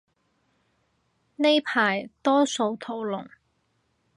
[1.35, 3.29] 呢排多數屠龍